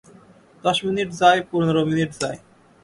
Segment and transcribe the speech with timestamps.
[0.63, 2.37] দশ মিনিট যায়, পনেরো মিনিট যায়।